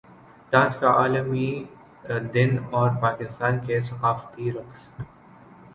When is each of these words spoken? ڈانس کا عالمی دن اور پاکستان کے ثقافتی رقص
ڈانس 0.53 0.75
کا 0.75 0.91
عالمی 0.91 1.49
دن 2.33 2.57
اور 2.71 2.89
پاکستان 3.01 3.59
کے 3.67 3.79
ثقافتی 3.81 4.51
رقص 4.51 4.89